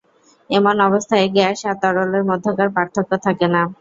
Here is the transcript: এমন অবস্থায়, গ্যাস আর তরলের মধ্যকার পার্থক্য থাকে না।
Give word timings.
এমন 0.49 0.75
অবস্থায়, 0.87 1.27
গ্যাস 1.35 1.59
আর 1.69 1.75
তরলের 1.81 2.23
মধ্যকার 2.29 2.69
পার্থক্য 2.75 3.11
থাকে 3.25 3.47
না। 3.55 3.61